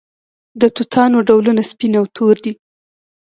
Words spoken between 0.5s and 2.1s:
د توتانو ډولونه سپین او